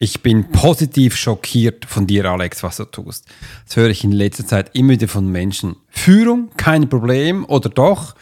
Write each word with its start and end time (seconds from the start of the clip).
Ich 0.00 0.22
bin 0.22 0.52
positiv 0.52 1.16
schockiert 1.16 1.84
von 1.84 2.06
dir, 2.06 2.24
Alex, 2.26 2.62
was 2.62 2.76
du 2.76 2.84
tust. 2.84 3.24
Das 3.66 3.74
höre 3.74 3.90
ich 3.90 4.04
in 4.04 4.12
letzter 4.12 4.46
Zeit 4.46 4.70
immer 4.74 4.90
wieder 4.90 5.08
von 5.08 5.26
Menschen. 5.26 5.74
Führung, 5.88 6.50
kein 6.56 6.88
Problem 6.88 7.44
oder 7.44 7.68
doch? 7.68 8.14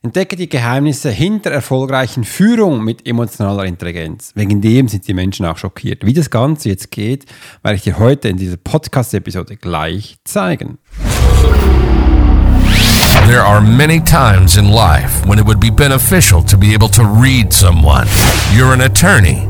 Entdecke 0.00 0.34
die 0.36 0.48
Geheimnisse 0.48 1.10
hinter 1.10 1.50
erfolgreichen 1.50 2.24
Führung 2.24 2.82
mit 2.82 3.06
emotionaler 3.06 3.66
Intelligenz. 3.66 4.32
Wegen 4.34 4.62
dem 4.62 4.88
sind 4.88 5.06
die 5.06 5.12
Menschen 5.12 5.44
auch 5.44 5.58
schockiert. 5.58 6.06
Wie 6.06 6.14
das 6.14 6.30
Ganze 6.30 6.70
jetzt 6.70 6.90
geht, 6.90 7.26
werde 7.62 7.76
ich 7.76 7.82
dir 7.82 7.98
heute 7.98 8.30
in 8.30 8.38
dieser 8.38 8.56
Podcast-Episode 8.56 9.58
gleich 9.58 10.16
zeigen. 10.24 10.78
There 13.26 13.44
are 13.44 13.60
many 13.60 14.00
times 14.00 14.56
in 14.56 14.72
life 14.72 15.28
when 15.28 15.38
it 15.38 15.46
would 15.46 15.60
be 15.60 15.70
beneficial 15.70 16.42
to 16.44 16.56
be 16.56 16.74
able 16.74 16.88
to 16.88 17.02
read 17.02 17.52
someone. 17.52 18.06
You're 18.56 18.72
an 18.72 18.80
attorney. 18.80 19.49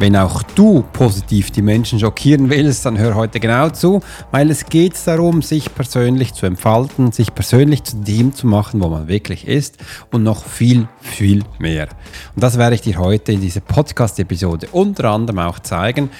Wenn 0.00 0.14
auch 0.14 0.44
du 0.44 0.84
positiv 0.92 1.50
die 1.50 1.60
Menschen 1.60 1.98
schockieren 1.98 2.50
willst, 2.50 2.86
dann 2.86 2.96
hör 2.98 3.16
heute 3.16 3.40
genau 3.40 3.70
zu, 3.70 4.00
weil 4.30 4.48
es 4.48 4.66
geht 4.66 4.94
darum, 5.04 5.42
sich 5.42 5.74
persönlich 5.74 6.34
zu 6.34 6.46
entfalten, 6.46 7.10
sich 7.10 7.34
persönlich 7.34 7.82
zu 7.82 7.96
dem 7.96 8.32
zu 8.32 8.46
machen, 8.46 8.80
wo 8.80 8.88
man 8.88 9.08
wirklich 9.08 9.48
ist 9.48 9.78
und 10.12 10.22
noch 10.22 10.44
viel, 10.44 10.86
viel 11.00 11.42
mehr. 11.58 11.88
Und 12.36 12.44
das 12.44 12.58
werde 12.58 12.76
ich 12.76 12.80
dir 12.80 12.98
heute 12.98 13.32
in 13.32 13.40
dieser 13.40 13.60
Podcast-Episode 13.60 14.68
unter 14.70 15.10
anderem 15.10 15.40
auch 15.40 15.58
zeigen. 15.58 16.10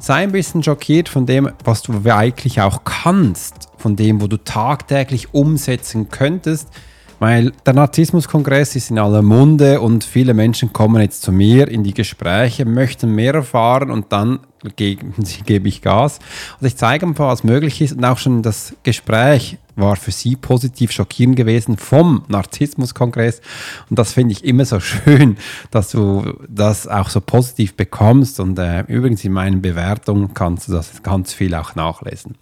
Sei 0.00 0.14
ein 0.16 0.32
bisschen 0.32 0.64
schockiert 0.64 1.08
von 1.08 1.24
dem, 1.24 1.48
was 1.62 1.82
du 1.82 1.92
eigentlich 2.10 2.60
auch 2.60 2.82
kannst, 2.82 3.68
von 3.76 3.94
dem, 3.94 4.20
wo 4.20 4.26
du 4.26 4.38
tagtäglich 4.38 5.32
umsetzen 5.32 6.08
könntest, 6.08 6.70
weil 7.18 7.52
der 7.66 7.74
Narzissmuskongress 7.74 8.76
ist 8.76 8.90
in 8.90 8.98
aller 8.98 9.22
Munde 9.22 9.80
und 9.80 10.04
viele 10.04 10.34
Menschen 10.34 10.72
kommen 10.72 11.02
jetzt 11.02 11.22
zu 11.22 11.32
mir 11.32 11.68
in 11.68 11.84
die 11.84 11.94
Gespräche, 11.94 12.64
möchten 12.64 13.14
mehr 13.14 13.34
erfahren 13.34 13.90
und 13.90 14.12
dann 14.12 14.40
gebe, 14.76 15.06
gebe 15.46 15.68
ich 15.68 15.82
Gas. 15.82 16.18
Und 16.60 16.66
ich 16.66 16.76
zeige 16.76 17.06
ein 17.06 17.14
paar, 17.14 17.28
was 17.28 17.44
möglich 17.44 17.80
ist 17.80 17.96
und 17.96 18.04
auch 18.04 18.18
schon 18.18 18.42
das 18.42 18.74
Gespräch 18.82 19.58
war 19.76 19.96
für 19.96 20.10
sie 20.10 20.34
positiv 20.34 20.90
schockierend 20.90 21.36
gewesen 21.36 21.76
vom 21.76 22.24
Narzissmuskongress. 22.28 23.40
Und 23.88 23.98
das 23.98 24.12
finde 24.12 24.32
ich 24.32 24.44
immer 24.44 24.64
so 24.64 24.80
schön, 24.80 25.36
dass 25.70 25.90
du 25.90 26.34
das 26.48 26.88
auch 26.88 27.08
so 27.08 27.20
positiv 27.20 27.74
bekommst. 27.74 28.40
Und 28.40 28.58
äh, 28.58 28.82
übrigens 28.88 29.24
in 29.24 29.32
meinen 29.32 29.62
Bewertungen 29.62 30.34
kannst 30.34 30.68
du 30.68 30.72
das 30.72 31.02
ganz 31.02 31.32
viel 31.32 31.54
auch 31.54 31.74
nachlesen. 31.74 32.36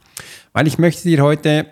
Weil 0.53 0.67
ich 0.67 0.79
möchte 0.79 1.09
dir 1.09 1.23
heute 1.23 1.67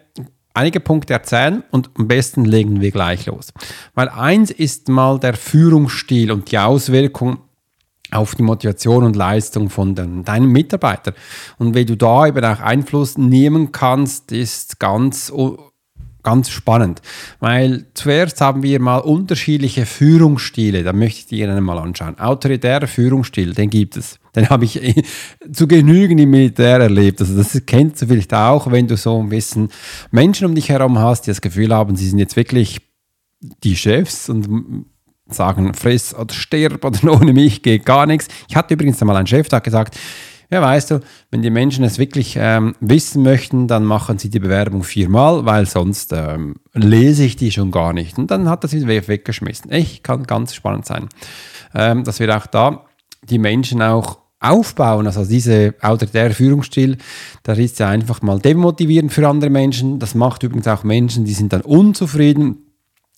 einige 0.54 0.80
Punkte 0.80 1.12
erzählen 1.12 1.62
und 1.70 1.90
am 1.98 2.08
besten 2.08 2.44
legen 2.44 2.80
wir 2.80 2.90
gleich 2.90 3.26
los. 3.26 3.52
Weil 3.94 4.08
eins 4.08 4.50
ist 4.50 4.88
mal 4.88 5.18
der 5.18 5.34
Führungsstil 5.34 6.32
und 6.32 6.50
die 6.50 6.58
Auswirkung 6.58 7.38
auf 8.10 8.34
die 8.34 8.42
Motivation 8.42 9.04
und 9.04 9.16
Leistung 9.16 9.70
von 9.70 9.94
deinen 9.94 10.46
Mitarbeitern. 10.46 11.14
Und 11.58 11.74
wie 11.74 11.84
du 11.84 11.96
da 11.96 12.26
eben 12.26 12.44
auch 12.44 12.60
Einfluss 12.60 13.18
nehmen 13.18 13.72
kannst, 13.72 14.30
ist 14.30 14.78
ganz 14.78 15.32
ganz 16.24 16.50
spannend, 16.50 17.00
weil 17.38 17.86
zuerst 17.94 18.40
haben 18.40 18.62
wir 18.64 18.80
mal 18.80 18.98
unterschiedliche 18.98 19.86
Führungsstile, 19.86 20.82
da 20.82 20.92
möchte 20.92 21.20
ich 21.20 21.26
dir 21.26 21.60
mal 21.60 21.78
anschauen. 21.78 22.18
Autoritärer 22.18 22.88
Führungsstil, 22.88 23.54
den 23.54 23.70
gibt 23.70 23.96
es. 23.96 24.18
Den 24.34 24.48
habe 24.50 24.64
ich 24.64 24.80
zu 25.52 25.68
Genügen 25.68 26.18
im 26.18 26.30
Militär 26.30 26.80
erlebt. 26.80 27.20
Also 27.20 27.36
das 27.36 27.60
kennst 27.66 28.02
du 28.02 28.06
vielleicht 28.06 28.34
auch, 28.34 28.70
wenn 28.72 28.88
du 28.88 28.96
so 28.96 29.22
ein 29.22 29.28
bisschen 29.28 29.68
Menschen 30.10 30.46
um 30.46 30.54
dich 30.54 30.68
herum 30.68 30.98
hast, 30.98 31.22
die 31.22 31.30
das 31.30 31.40
Gefühl 31.40 31.72
haben, 31.72 31.94
sie 31.94 32.08
sind 32.08 32.18
jetzt 32.18 32.36
wirklich 32.36 32.80
die 33.62 33.76
Chefs 33.76 34.28
und 34.28 34.86
sagen, 35.28 35.74
friss 35.74 36.14
oder 36.14 36.34
stirb 36.34 36.84
oder 36.84 37.12
ohne 37.20 37.32
mich 37.32 37.62
geht 37.62 37.84
gar 37.84 38.06
nichts. 38.06 38.28
Ich 38.48 38.56
hatte 38.56 38.74
übrigens 38.74 39.00
einmal 39.00 39.16
einen 39.16 39.26
Chef, 39.26 39.48
der 39.48 39.58
hat 39.58 39.64
gesagt, 39.64 39.98
ja, 40.50 40.62
weißt 40.62 40.90
du, 40.90 41.00
wenn 41.30 41.42
die 41.42 41.50
Menschen 41.50 41.84
es 41.84 41.98
wirklich 41.98 42.36
ähm, 42.38 42.74
wissen 42.80 43.22
möchten, 43.22 43.66
dann 43.68 43.84
machen 43.84 44.18
sie 44.18 44.30
die 44.30 44.38
Bewerbung 44.38 44.84
viermal, 44.84 45.44
weil 45.44 45.66
sonst 45.66 46.12
ähm, 46.12 46.56
lese 46.72 47.24
ich 47.24 47.36
die 47.36 47.50
schon 47.50 47.70
gar 47.70 47.92
nicht. 47.92 48.18
Und 48.18 48.30
dann 48.30 48.48
hat 48.48 48.64
er 48.64 48.68
sie 48.68 48.86
weggeschmissen. 48.86 49.70
Echt, 49.70 50.04
kann 50.04 50.24
ganz 50.24 50.54
spannend 50.54 50.86
sein, 50.86 51.08
ähm, 51.74 52.04
dass 52.04 52.20
wir 52.20 52.36
auch 52.36 52.46
da 52.46 52.84
die 53.28 53.38
Menschen 53.38 53.82
auch 53.82 54.18
aufbauen. 54.40 55.06
Also 55.06 55.24
diese 55.24 55.74
autoritäre 55.80 56.34
Führungsstil, 56.34 56.98
da 57.42 57.54
ist 57.54 57.78
ja 57.78 57.88
einfach 57.88 58.22
mal 58.22 58.38
demotivierend 58.38 59.12
für 59.12 59.26
andere 59.26 59.50
Menschen. 59.50 59.98
Das 59.98 60.14
macht 60.14 60.42
übrigens 60.42 60.68
auch 60.68 60.84
Menschen, 60.84 61.24
die 61.24 61.32
sind 61.32 61.52
dann 61.52 61.62
unzufrieden 61.62 62.63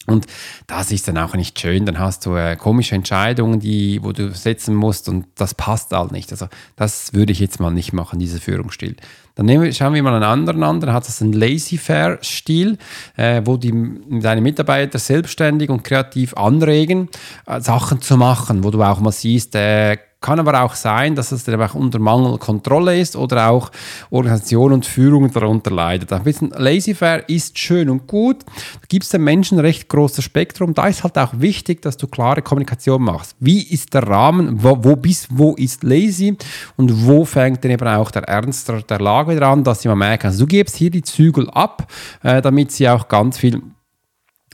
und 0.06 0.26
das 0.66 0.92
ist 0.92 1.08
dann 1.08 1.18
auch 1.18 1.34
nicht 1.34 1.58
schön. 1.58 1.84
Dann 1.84 1.98
hast 1.98 2.26
du 2.26 2.34
äh, 2.36 2.56
komische 2.56 2.94
Entscheidungen, 2.94 3.60
die, 3.60 4.02
wo 4.02 4.12
du 4.12 4.32
setzen 4.32 4.74
musst 4.74 5.08
und 5.08 5.26
das 5.34 5.54
passt 5.54 5.92
halt 5.92 6.12
nicht. 6.12 6.30
Also 6.32 6.46
das 6.76 7.12
würde 7.12 7.32
ich 7.32 7.40
jetzt 7.40 7.60
mal 7.60 7.70
nicht 7.70 7.92
machen, 7.92 8.18
dieser 8.18 8.38
Führungsstil. 8.38 8.96
Dann 9.34 9.46
nehmen, 9.46 9.72
schauen 9.72 9.92
wir 9.92 10.02
mal 10.02 10.14
einen 10.14 10.24
anderen 10.24 10.62
an. 10.62 10.80
Dann 10.80 10.92
hat 10.92 11.06
das 11.06 11.20
einen 11.20 11.34
Lazy-Fair-Stil, 11.34 12.78
äh, 13.16 13.42
wo 13.44 13.56
die, 13.56 13.72
deine 14.20 14.40
Mitarbeiter 14.40 14.98
selbstständig 14.98 15.68
und 15.68 15.84
kreativ 15.84 16.34
anregen, 16.34 17.08
äh, 17.46 17.60
Sachen 17.60 18.00
zu 18.00 18.16
machen, 18.16 18.64
wo 18.64 18.70
du 18.70 18.82
auch 18.82 19.00
mal 19.00 19.12
siehst, 19.12 19.54
äh, 19.54 19.98
kann 20.26 20.40
aber 20.40 20.60
auch 20.60 20.74
sein, 20.74 21.14
dass 21.14 21.30
es 21.30 21.48
einfach 21.48 21.76
unter 21.76 22.00
Mangel 22.00 22.36
Kontrolle 22.38 22.98
ist 22.98 23.14
oder 23.14 23.48
auch 23.48 23.70
Organisation 24.10 24.72
und 24.72 24.84
Führung 24.84 25.30
darunter 25.30 25.70
leidet. 25.70 26.12
Ein 26.12 26.24
bisschen 26.24 26.50
laissez-faire 26.50 27.28
ist 27.28 27.56
schön 27.56 27.88
und 27.88 28.08
gut. 28.08 28.38
Da 28.44 28.86
gibt 28.88 29.04
es 29.04 29.10
den 29.10 29.22
Menschen 29.22 29.60
recht 29.60 29.88
großes 29.88 30.24
Spektrum. 30.24 30.74
Da 30.74 30.88
ist 30.88 31.04
halt 31.04 31.16
auch 31.16 31.34
wichtig, 31.34 31.80
dass 31.80 31.96
du 31.96 32.08
klare 32.08 32.42
Kommunikation 32.42 33.02
machst. 33.02 33.36
Wie 33.38 33.62
ist 33.62 33.94
der 33.94 34.02
Rahmen? 34.02 34.64
Wo, 34.64 34.76
wo, 34.82 34.96
bist, 34.96 35.28
wo 35.30 35.54
ist 35.54 35.84
lazy? 35.84 36.36
Und 36.76 37.06
wo 37.06 37.24
fängt 37.24 37.62
dann 37.62 37.70
eben 37.70 37.86
auch 37.86 38.10
der 38.10 38.24
Ernst 38.24 38.68
der 38.68 38.98
Lage 38.98 39.36
wieder 39.36 39.56
dass 39.58 39.82
sie 39.82 39.88
mal 39.88 39.94
merken, 39.94 40.26
also 40.26 40.40
du 40.40 40.46
gibst 40.48 40.74
hier 40.74 40.90
die 40.90 41.02
Zügel 41.02 41.48
ab, 41.50 41.86
äh, 42.24 42.42
damit 42.42 42.72
sie 42.72 42.88
auch 42.88 43.06
ganz 43.06 43.38
viel 43.38 43.62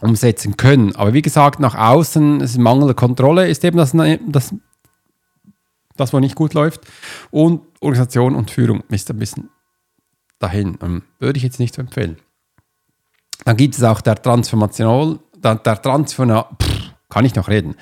umsetzen 0.02 0.58
können. 0.58 0.94
Aber 0.96 1.14
wie 1.14 1.22
gesagt, 1.22 1.60
nach 1.60 1.74
außen, 1.74 2.42
ist 2.42 2.58
mangelnde 2.58 2.94
Kontrolle, 2.94 3.48
ist 3.48 3.64
eben 3.64 3.78
das, 3.78 3.96
das 4.28 4.54
das, 6.02 6.12
was 6.12 6.20
nicht 6.20 6.34
gut 6.34 6.54
läuft. 6.54 6.82
Und 7.30 7.62
Organisation 7.80 8.34
und 8.34 8.50
Führung 8.50 8.82
ist 8.88 9.10
ein 9.10 9.18
bisschen 9.18 9.50
dahin. 10.38 10.78
Ähm, 10.82 11.02
würde 11.18 11.36
ich 11.36 11.42
jetzt 11.42 11.60
nicht 11.60 11.74
so 11.74 11.80
empfehlen. 11.80 12.16
Dann 13.44 13.56
gibt 13.56 13.74
es 13.74 13.82
auch 13.82 14.00
der 14.00 14.20
Transformational, 14.20 15.18
der, 15.36 15.56
der 15.56 15.80
Transforma, 15.80 16.48
kann 17.08 17.24
ich 17.24 17.34
noch 17.34 17.48
reden. 17.48 17.76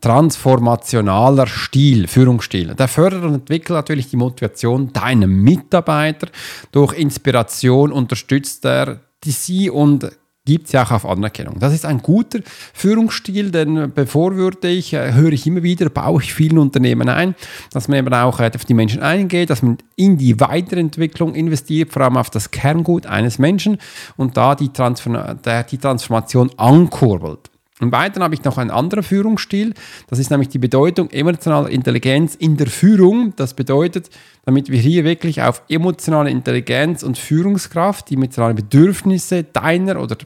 Transformationaler 0.00 1.46
Stil, 1.46 2.06
Führungsstil. 2.06 2.74
Der 2.74 2.88
fördert 2.88 3.24
und 3.24 3.34
entwickelt 3.34 3.76
natürlich 3.76 4.10
die 4.10 4.16
Motivation 4.16 4.92
deiner 4.92 5.26
Mitarbeiter. 5.26 6.28
Durch 6.70 6.92
Inspiration 6.94 7.90
unterstützt 7.90 8.64
er 8.64 9.00
die 9.24 9.32
sie 9.32 9.70
und 9.70 10.10
gibt 10.48 10.66
es 10.66 10.72
ja 10.72 10.82
auch 10.82 10.92
auf 10.92 11.04
Anerkennung. 11.04 11.58
Das 11.58 11.74
ist 11.74 11.84
ein 11.84 11.98
guter 11.98 12.38
Führungsstil, 12.72 13.50
denn 13.50 13.92
bevor 13.94 14.34
würde 14.34 14.68
ich, 14.68 14.94
äh, 14.94 15.12
höre 15.12 15.32
ich 15.32 15.46
immer 15.46 15.62
wieder, 15.62 15.90
baue 15.90 16.22
ich 16.22 16.32
vielen 16.32 16.56
Unternehmen 16.56 17.10
ein, 17.10 17.34
dass 17.70 17.86
man 17.86 17.98
eben 17.98 18.14
auch 18.14 18.40
äh, 18.40 18.50
auf 18.54 18.64
die 18.64 18.72
Menschen 18.72 19.02
eingeht, 19.02 19.50
dass 19.50 19.62
man 19.62 19.76
in 19.94 20.16
die 20.16 20.40
Weiterentwicklung 20.40 21.34
investiert, 21.34 21.92
vor 21.92 22.02
allem 22.02 22.16
auf 22.16 22.30
das 22.30 22.50
Kerngut 22.50 23.04
eines 23.04 23.38
Menschen 23.38 23.76
und 24.16 24.38
da 24.38 24.54
die, 24.54 24.70
Transform 24.70 25.38
die 25.70 25.78
Transformation 25.78 26.50
ankurbelt. 26.56 27.50
Im 27.80 27.92
Weiteren 27.92 28.24
habe 28.24 28.34
ich 28.34 28.42
noch 28.42 28.58
einen 28.58 28.70
anderen 28.70 29.04
Führungsstil. 29.04 29.72
Das 30.08 30.18
ist 30.18 30.30
nämlich 30.30 30.48
die 30.48 30.58
Bedeutung 30.58 31.10
emotionaler 31.10 31.68
Intelligenz 31.68 32.34
in 32.34 32.56
der 32.56 32.66
Führung. 32.66 33.34
Das 33.36 33.54
bedeutet, 33.54 34.10
damit 34.44 34.70
wir 34.70 34.80
hier 34.80 35.04
wirklich 35.04 35.42
auf 35.42 35.62
emotionale 35.68 36.30
Intelligenz 36.30 37.02
und 37.02 37.18
Führungskraft, 37.18 38.10
die 38.10 38.14
emotionalen 38.14 38.56
Bedürfnisse 38.56 39.44
deiner 39.44 40.00
oder 40.00 40.16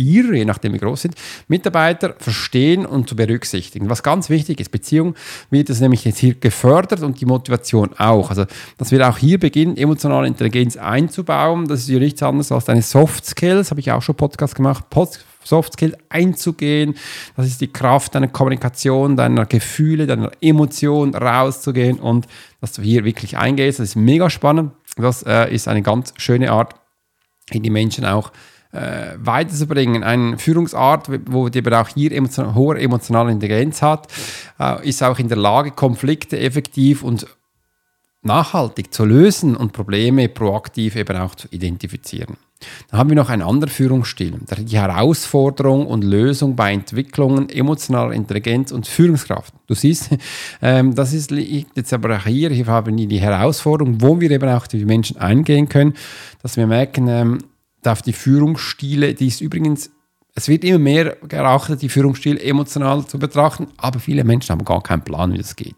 ihre, 0.00 0.36
je 0.36 0.44
nachdem 0.44 0.72
wie 0.72 0.78
groß 0.78 1.02
sind, 1.02 1.14
Mitarbeiter 1.48 2.14
verstehen 2.18 2.86
und 2.86 3.08
zu 3.08 3.16
berücksichtigen. 3.16 3.90
Was 3.90 4.02
ganz 4.02 4.30
wichtig 4.30 4.60
ist, 4.60 4.70
Beziehung 4.70 5.14
wird 5.50 5.70
es 5.70 5.80
nämlich 5.80 6.04
jetzt 6.04 6.18
hier 6.18 6.34
gefördert 6.34 7.02
und 7.02 7.20
die 7.20 7.26
Motivation 7.26 7.90
auch. 7.98 8.30
Also, 8.30 8.46
dass 8.78 8.90
wir 8.90 9.08
auch 9.08 9.18
hier 9.18 9.38
beginnen, 9.38 9.76
emotionale 9.76 10.26
Intelligenz 10.26 10.76
einzubauen. 10.76 11.68
Das 11.68 11.80
ist 11.80 11.88
ja 11.88 11.98
nichts 11.98 12.22
anderes 12.22 12.50
als 12.52 12.64
deine 12.64 12.82
Soft 12.82 13.26
Skills, 13.26 13.70
habe 13.70 13.80
ich 13.80 13.92
auch 13.92 14.02
schon 14.02 14.14
Podcast 14.14 14.54
gemacht. 14.54 14.88
Pod 14.90 15.18
Soft 15.42 15.72
Skill 15.72 15.96
einzugehen. 16.10 16.94
Das 17.36 17.46
ist 17.46 17.60
die 17.60 17.72
Kraft 17.72 18.14
deiner 18.14 18.28
Kommunikation, 18.28 19.16
deiner 19.16 19.46
Gefühle, 19.46 20.06
deiner 20.06 20.30
Emotionen 20.40 21.14
rauszugehen 21.14 21.98
und 21.98 22.26
dass 22.60 22.72
du 22.72 22.82
hier 22.82 23.04
wirklich 23.04 23.38
eingehst. 23.38 23.78
Das 23.78 23.88
ist 23.88 23.96
mega 23.96 24.28
spannend. 24.28 24.72
Das 24.96 25.22
äh, 25.22 25.52
ist 25.52 25.66
eine 25.66 25.82
ganz 25.82 26.12
schöne 26.18 26.52
Art, 26.52 26.74
in 27.50 27.62
die 27.62 27.70
Menschen 27.70 28.04
auch 28.04 28.32
äh, 28.72 29.16
weiterzubringen. 29.18 30.02
Eine 30.02 30.38
Führungsart, 30.38 31.08
wo 31.26 31.48
die 31.48 31.58
aber 31.64 31.80
auch 31.80 31.88
hier 31.88 32.12
emotion 32.12 32.54
hohe 32.54 32.78
emotionale 32.78 33.32
Intelligenz 33.32 33.82
hat, 33.82 34.08
äh, 34.58 34.88
ist 34.88 35.02
auch 35.02 35.18
in 35.18 35.28
der 35.28 35.38
Lage, 35.38 35.72
Konflikte 35.72 36.38
effektiv 36.38 37.02
und 37.02 37.26
nachhaltig 38.22 38.92
zu 38.92 39.04
lösen 39.04 39.56
und 39.56 39.72
Probleme 39.72 40.28
proaktiv 40.28 40.96
eben 40.96 41.16
auch 41.16 41.34
zu 41.34 41.48
identifizieren. 41.50 42.36
Dann 42.90 43.00
haben 43.00 43.08
wir 43.08 43.16
noch 43.16 43.30
einen 43.30 43.40
anderen 43.40 43.70
Führungsstil, 43.70 44.38
die 44.58 44.78
Herausforderung 44.78 45.86
und 45.86 46.04
Lösung 46.04 46.56
bei 46.56 46.72
Entwicklungen 46.74 47.48
emotionaler 47.48 48.12
Intelligenz 48.12 48.70
und 48.70 48.86
Führungskraft. 48.86 49.54
Du 49.66 49.74
siehst, 49.74 50.10
ähm, 50.62 50.94
das 50.94 51.14
ist 51.14 51.30
jetzt 51.30 51.92
aber 51.94 52.16
auch 52.16 52.26
hier, 52.26 52.50
hier 52.50 52.66
haben 52.66 52.98
wir 52.98 53.06
die 53.06 53.20
Herausforderung, 53.20 54.02
wo 54.02 54.20
wir 54.20 54.30
eben 54.30 54.50
auch 54.50 54.66
die 54.66 54.84
Menschen 54.84 55.16
eingehen 55.16 55.70
können, 55.70 55.94
dass 56.42 56.58
wir 56.58 56.66
merken, 56.66 57.08
ähm, 57.08 57.38
auf 57.86 58.02
die 58.02 58.12
Führungsstile, 58.12 59.14
die 59.14 59.28
ist 59.28 59.40
übrigens 59.40 59.90
es 60.34 60.48
wird 60.48 60.64
immer 60.64 60.78
mehr 60.78 61.16
gerachtet, 61.28 61.82
die 61.82 61.88
Führungsstil 61.88 62.38
emotional 62.38 63.04
zu 63.04 63.18
betrachten, 63.18 63.66
aber 63.76 63.98
viele 63.98 64.24
Menschen 64.24 64.52
haben 64.52 64.64
gar 64.64 64.82
keinen 64.82 65.02
Plan, 65.02 65.32
wie 65.32 65.38
das 65.38 65.56
geht. 65.56 65.74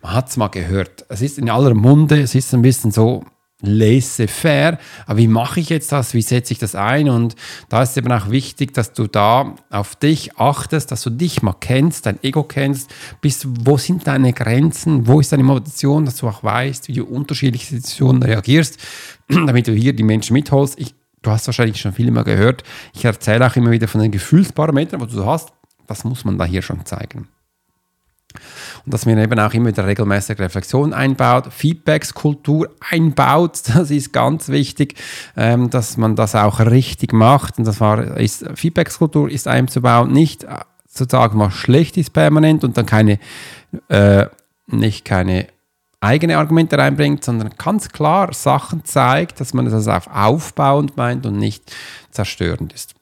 Man 0.00 0.12
hat 0.12 0.28
es 0.28 0.36
mal 0.36 0.48
gehört. 0.48 1.04
Es 1.08 1.22
ist 1.22 1.38
in 1.38 1.50
aller 1.50 1.74
Munde, 1.74 2.20
es 2.20 2.34
ist 2.34 2.54
ein 2.54 2.62
bisschen 2.62 2.92
so, 2.92 3.24
laissez-faire. 3.62 4.78
Aber 5.06 5.18
wie 5.18 5.28
mache 5.28 5.60
ich 5.60 5.70
jetzt 5.70 5.90
das? 5.92 6.14
Wie 6.14 6.22
setze 6.22 6.52
ich 6.52 6.58
das 6.58 6.74
ein? 6.74 7.08
Und 7.08 7.36
da 7.68 7.82
ist 7.82 7.96
eben 7.96 8.12
auch 8.12 8.30
wichtig, 8.30 8.74
dass 8.74 8.92
du 8.92 9.06
da 9.06 9.54
auf 9.70 9.96
dich 9.96 10.36
achtest, 10.38 10.92
dass 10.92 11.02
du 11.02 11.10
dich 11.10 11.42
mal 11.42 11.54
kennst, 11.58 12.06
dein 12.06 12.22
Ego 12.22 12.42
kennst, 12.42 12.90
bis 13.20 13.46
wo 13.60 13.78
sind 13.78 14.06
deine 14.06 14.32
Grenzen, 14.32 15.06
wo 15.06 15.20
ist 15.20 15.32
deine 15.32 15.42
Motivation, 15.42 16.04
dass 16.04 16.16
du 16.16 16.28
auch 16.28 16.44
weißt, 16.44 16.88
wie 16.88 16.92
du 16.94 17.04
unterschiedliche 17.04 17.66
Situationen 17.66 18.22
reagierst, 18.22 18.78
damit 19.28 19.66
du 19.66 19.72
hier 19.72 19.94
die 19.94 20.02
Menschen 20.02 20.34
mitholst. 20.34 20.78
Ich, 20.78 20.94
du 21.26 21.32
hast 21.32 21.46
wahrscheinlich 21.46 21.80
schon 21.80 21.92
viel 21.92 22.08
immer 22.08 22.24
gehört. 22.24 22.62
Ich 22.94 23.04
erzähle 23.04 23.46
auch 23.46 23.56
immer 23.56 23.70
wieder 23.70 23.88
von 23.88 24.00
den 24.00 24.12
Gefühlsparametern, 24.12 25.00
was 25.00 25.12
du 25.12 25.26
hast. 25.26 25.52
Das 25.86 26.04
muss 26.04 26.24
man 26.24 26.38
da 26.38 26.44
hier 26.44 26.62
schon 26.62 26.84
zeigen. 26.86 27.28
Und 28.84 28.94
dass 28.94 29.06
man 29.06 29.18
eben 29.18 29.38
auch 29.38 29.52
immer 29.54 29.68
wieder 29.68 29.86
regelmäßig 29.86 30.38
Reflexion 30.38 30.92
einbaut, 30.92 31.52
Feedbackskultur 31.52 32.70
einbaut, 32.90 33.62
das 33.74 33.90
ist 33.90 34.12
ganz 34.12 34.48
wichtig, 34.48 34.94
ähm, 35.36 35.70
dass 35.70 35.96
man 35.96 36.16
das 36.16 36.34
auch 36.34 36.60
richtig 36.60 37.12
macht. 37.12 37.58
Und 37.58 37.66
das 37.66 37.80
war, 37.80 38.16
ist, 38.16 38.44
Feedbackskultur 38.54 39.30
ist 39.30 39.48
einzubauen, 39.48 40.12
nicht 40.12 40.44
äh, 40.44 40.60
zu 40.86 41.04
sagen, 41.08 41.38
was 41.38 41.54
schlecht 41.54 41.96
ist 41.96 42.12
permanent 42.12 42.62
und 42.62 42.76
dann 42.76 42.86
keine, 42.86 43.18
äh, 43.88 44.26
nicht 44.66 45.04
keine 45.04 45.48
eigene 46.06 46.38
Argumente 46.38 46.78
reinbringt, 46.78 47.24
sondern 47.24 47.50
ganz 47.58 47.88
klar 47.88 48.32
Sachen 48.32 48.84
zeigt, 48.84 49.40
dass 49.40 49.54
man 49.54 49.66
das 49.66 49.88
auf 49.88 50.08
aufbauend 50.08 50.96
meint 50.96 51.26
und 51.26 51.38
nicht 51.38 51.74
zerstörend 52.10 52.72
ist. 52.72 52.94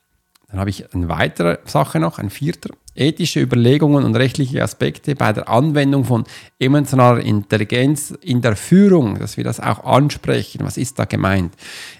Dann 0.49 0.59
habe 0.59 0.69
ich 0.69 0.93
eine 0.93 1.09
weitere 1.09 1.59
Sache 1.65 1.99
noch, 1.99 2.19
ein 2.19 2.29
vierter 2.29 2.71
ethische 2.95 3.41
Überlegungen 3.41 4.05
und 4.05 4.15
rechtliche 4.15 4.63
Aspekte 4.63 5.15
bei 5.15 5.33
der 5.33 5.49
Anwendung 5.49 6.05
von 6.05 6.23
emotionaler 6.59 7.19
Intelligenz 7.19 8.11
in 8.21 8.41
der 8.41 8.55
Führung, 8.55 9.19
dass 9.19 9.37
wir 9.37 9.43
das 9.43 9.59
auch 9.59 9.83
ansprechen. 9.83 10.61
Was 10.63 10.77
ist 10.77 10.97
da 10.97 11.05
gemeint? 11.05 11.53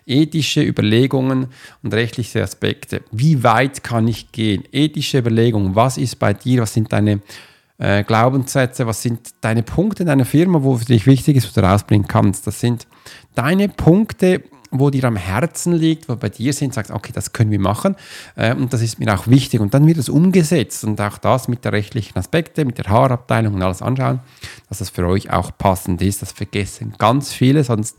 Ethische 0.05 0.63
Überlegungen 0.63 1.47
und 1.83 1.93
rechtliche 1.93 2.41
Aspekte. 2.41 3.01
Wie 3.11 3.43
weit 3.43 3.83
kann 3.83 4.07
ich 4.07 4.31
gehen? 4.31 4.63
Ethische 4.71 5.19
Überlegungen. 5.19 5.75
Was 5.75 5.97
ist 5.97 6.17
bei 6.17 6.33
dir? 6.33 6.61
Was 6.61 6.73
sind 6.73 6.91
deine 6.93 7.19
äh, 7.77 8.03
Glaubenssätze? 8.03 8.87
Was 8.87 9.01
sind 9.01 9.29
deine 9.41 9.63
Punkte 9.63 10.03
in 10.03 10.07
deiner 10.07 10.25
Firma, 10.25 10.63
wo 10.63 10.77
für 10.77 10.85
dich 10.85 11.05
wichtig 11.05 11.37
ist, 11.37 11.45
was 11.45 11.53
du 11.53 11.61
rausbringen 11.61 12.07
kannst? 12.07 12.47
Das 12.47 12.59
sind 12.59 12.87
deine 13.35 13.69
Punkte, 13.69 14.43
wo 14.71 14.89
dir 14.89 15.05
am 15.05 15.15
Herzen 15.15 15.73
liegt, 15.73 16.09
wo 16.09 16.15
bei 16.15 16.29
dir 16.29 16.53
sind, 16.53 16.73
sagst, 16.73 16.91
okay, 16.91 17.11
das 17.13 17.33
können 17.33 17.51
wir 17.51 17.59
machen 17.59 17.95
äh, 18.35 18.53
und 18.53 18.73
das 18.73 18.81
ist 18.81 18.99
mir 18.99 19.13
auch 19.13 19.27
wichtig. 19.27 19.61
Und 19.61 19.73
dann 19.73 19.87
wird 19.87 19.97
es 19.97 20.09
umgesetzt 20.09 20.83
und 20.83 20.99
auch 21.01 21.17
das 21.17 21.47
mit 21.47 21.65
der 21.65 21.71
rechtlichen 21.71 22.17
Aspekte, 22.17 22.65
mit 22.65 22.77
der 22.77 22.85
Haarabteilung 22.85 23.53
und 23.55 23.61
alles 23.61 23.81
anschauen, 23.81 24.19
dass 24.69 24.79
das 24.79 24.89
für 24.89 25.07
euch 25.07 25.31
auch 25.31 25.51
passend 25.57 26.01
ist. 26.01 26.21
Das 26.21 26.31
vergessen 26.31 26.93
ganz 26.97 27.33
viele, 27.33 27.63
sonst 27.63 27.97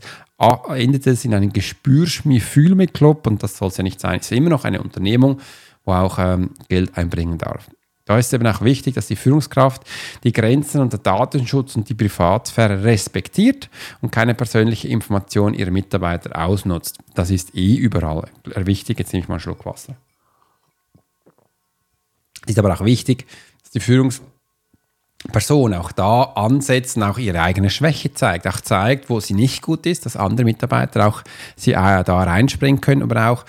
endet 0.69 1.07
es 1.07 1.25
in 1.25 1.33
einem 1.33 1.51
Gespürschmi-Fühl 1.51 2.75
mit 2.75 2.93
Club 2.93 3.25
und 3.27 3.41
das 3.41 3.57
soll 3.57 3.69
es 3.69 3.77
ja 3.77 3.83
nicht 3.83 3.99
sein. 3.99 4.19
Es 4.19 4.31
ist 4.31 4.37
immer 4.37 4.49
noch 4.49 4.65
eine 4.65 4.81
Unternehmung, 4.81 5.39
wo 5.83 5.93
auch 5.93 6.19
ähm, 6.19 6.51
Geld 6.67 6.95
einbringen 6.97 7.37
darf. 7.37 7.67
Da 8.07 8.17
ist 8.17 8.33
eben 8.33 8.47
auch 8.47 8.61
wichtig, 8.61 8.95
dass 8.95 9.07
die 9.07 9.17
Führungskraft 9.17 9.83
die 10.23 10.31
Grenzen 10.31 10.79
und 10.79 10.93
der 10.93 10.99
Datenschutz 10.99 11.75
und 11.75 11.89
die 11.89 11.93
Privatsphäre 11.93 12.83
respektiert 12.85 13.69
und 14.01 14.11
keine 14.11 14.33
persönliche 14.33 14.87
Information 14.87 15.53
ihrer 15.53 15.71
Mitarbeiter 15.71 16.41
ausnutzt. 16.41 16.99
Das 17.15 17.29
ist 17.29 17.53
eh 17.53 17.75
überall 17.75 18.29
wichtig. 18.55 18.97
Jetzt 18.97 19.11
nehme 19.11 19.23
ich 19.23 19.27
mal 19.27 19.35
einen 19.35 19.41
Schluck 19.41 19.65
Wasser. 19.65 19.97
Es 22.45 22.51
ist 22.51 22.59
aber 22.59 22.73
auch 22.73 22.85
wichtig, 22.85 23.27
dass 23.61 23.71
die 23.71 23.81
Führungsperson 23.81 25.73
auch 25.73 25.91
da 25.91 26.23
ansetzen, 26.23 27.03
auch 27.03 27.17
ihre 27.17 27.41
eigene 27.41 27.69
Schwäche 27.69 28.13
zeigt, 28.13 28.47
auch 28.47 28.61
zeigt, 28.61 29.09
wo 29.09 29.19
sie 29.19 29.33
nicht 29.33 29.61
gut 29.61 29.85
ist, 29.85 30.05
dass 30.05 30.15
andere 30.15 30.45
Mitarbeiter 30.45 31.07
auch 31.07 31.23
sie 31.57 31.73
äh, 31.73 32.05
da 32.05 32.23
reinspringen 32.23 32.79
können, 32.79 33.03
aber 33.03 33.31
auch 33.31 33.43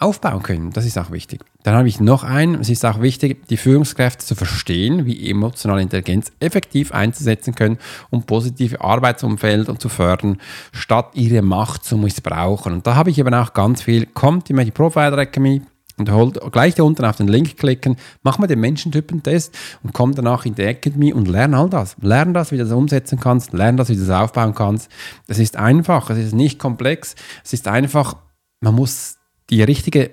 aufbauen 0.00 0.42
können. 0.42 0.70
Das 0.72 0.86
ist 0.86 0.98
auch 0.98 1.10
wichtig. 1.10 1.44
Dann 1.62 1.74
habe 1.74 1.88
ich 1.88 2.00
noch 2.00 2.24
einen. 2.24 2.56
Es 2.56 2.70
ist 2.70 2.84
auch 2.86 3.00
wichtig, 3.00 3.46
die 3.48 3.58
Führungskräfte 3.58 4.24
zu 4.24 4.34
verstehen, 4.34 5.04
wie 5.04 5.30
emotionale 5.30 5.82
Intelligenz 5.82 6.32
effektiv 6.40 6.92
einzusetzen 6.92 7.54
können, 7.54 7.78
um 8.08 8.22
positive 8.22 8.80
Arbeitsumfelder 8.80 9.78
zu 9.78 9.88
fördern, 9.88 10.38
statt 10.72 11.10
ihre 11.14 11.42
Macht 11.42 11.84
zu 11.84 11.98
missbrauchen. 11.98 12.72
Und 12.72 12.86
da 12.86 12.94
habe 12.94 13.10
ich 13.10 13.18
eben 13.18 13.34
auch 13.34 13.52
ganz 13.52 13.82
viel. 13.82 14.06
Kommt 14.06 14.48
in 14.48 14.56
die 14.56 14.70
Profiler 14.70 15.18
Academy 15.18 15.62
und 15.98 16.10
holt 16.10 16.40
gleich 16.50 16.74
da 16.74 16.82
unten 16.82 17.04
auf 17.04 17.18
den 17.18 17.28
Link 17.28 17.58
klicken, 17.58 17.96
mach 18.22 18.38
mal 18.38 18.46
den 18.46 18.60
Menschentypentest 18.60 19.54
und 19.82 19.92
komm 19.92 20.14
danach 20.14 20.46
in 20.46 20.54
die 20.54 20.62
Academy 20.62 21.12
und 21.12 21.28
lern 21.28 21.54
all 21.54 21.68
das. 21.68 21.96
Lern 22.00 22.32
das, 22.32 22.50
wie 22.50 22.56
du 22.56 22.64
das 22.64 22.72
umsetzen 22.72 23.20
kannst, 23.20 23.52
lern 23.52 23.76
das, 23.76 23.90
wie 23.90 23.96
du 23.96 24.06
das 24.06 24.18
aufbauen 24.18 24.54
kannst. 24.54 24.90
Es 25.28 25.38
ist 25.38 25.56
einfach, 25.56 26.08
es 26.08 26.18
ist 26.18 26.34
nicht 26.34 26.58
komplex, 26.58 27.14
es 27.44 27.52
ist 27.52 27.68
einfach, 27.68 28.16
man 28.60 28.74
muss 28.74 29.19
die 29.50 29.62
richtige 29.62 30.12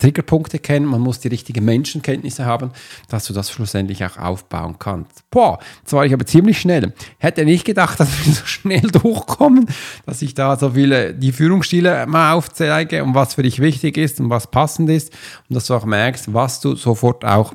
Triggerpunkte 0.00 0.58
kennen, 0.58 0.86
man 0.86 1.00
muss 1.00 1.20
die 1.20 1.28
richtigen 1.28 1.64
Menschenkenntnisse 1.64 2.44
haben, 2.44 2.72
dass 3.08 3.26
du 3.26 3.32
das 3.32 3.50
schlussendlich 3.50 4.04
auch 4.04 4.16
aufbauen 4.16 4.76
kannst. 4.78 5.28
Boah, 5.30 5.58
jetzt 5.80 5.92
war 5.92 6.04
ich 6.04 6.12
aber 6.12 6.26
ziemlich 6.26 6.60
schnell. 6.60 6.94
Hätte 7.18 7.44
nicht 7.44 7.64
gedacht, 7.64 8.00
dass 8.00 8.08
wir 8.24 8.32
so 8.32 8.46
schnell 8.46 8.80
durchkommen, 8.92 9.66
dass 10.06 10.22
ich 10.22 10.34
da 10.34 10.56
so 10.56 10.70
viele 10.70 11.14
die 11.14 11.32
Führungsstile 11.32 12.06
mal 12.06 12.32
aufzeige 12.32 13.04
und 13.04 13.14
was 13.14 13.34
für 13.34 13.42
dich 13.42 13.60
wichtig 13.60 13.96
ist 13.96 14.20
und 14.20 14.30
was 14.30 14.50
passend 14.50 14.88
ist 14.90 15.12
und 15.48 15.54
dass 15.54 15.66
du 15.66 15.74
auch 15.74 15.84
merkst, 15.84 16.32
was 16.32 16.60
du 16.60 16.74
sofort 16.74 17.24
auch 17.24 17.54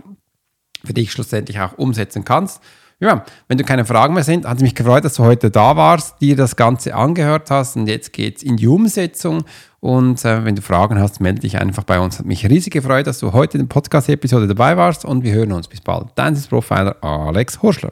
für 0.84 0.94
dich 0.94 1.12
schlussendlich 1.12 1.60
auch 1.60 1.78
umsetzen 1.78 2.24
kannst. 2.24 2.62
Ja, 3.00 3.26
wenn 3.50 3.58
du 3.58 3.66
keine 3.66 3.84
Fragen 3.84 4.14
mehr 4.14 4.24
sind, 4.24 4.46
hat 4.46 4.58
es 4.58 4.64
mich 4.64 4.74
gefreut, 4.74 5.04
dass 5.04 5.16
du 5.16 5.24
heute 5.24 5.52
da 5.52 5.76
warst, 5.76 6.22
dir 6.22 6.38
das 6.38 6.56
Ganze 6.56 6.96
angehört 6.96 7.52
hast 7.52 7.76
und 7.76 7.88
jetzt 7.88 8.14
geht 8.14 8.38
es 8.38 8.44
in 8.44 8.56
die 8.56 8.68
Umsetzung 8.68 9.44
und 9.82 10.24
äh, 10.24 10.46
wenn 10.46 10.56
du 10.56 10.62
Fragen 10.62 11.00
hast, 11.00 11.20
melde 11.20 11.42
dich 11.42 11.60
einfach 11.60 11.84
bei 11.84 12.00
uns. 12.00 12.20
Hat 12.20 12.26
mich 12.26 12.50
riesig 12.50 12.72
gefreut, 12.72 13.06
dass 13.06 13.20
du 13.20 13.34
heute 13.34 13.58
in 13.58 13.66
der 13.66 13.74
Podcast-Episode 13.74 14.48
dabei 14.48 14.78
warst 14.78 15.04
und 15.04 15.24
wir 15.24 15.34
hören 15.34 15.52
uns. 15.52 15.68
Bis 15.68 15.82
bald. 15.82 16.08
Dein 16.16 16.42
Profiler 16.42 16.96
Alex 17.04 17.62
Horschler. 17.62 17.92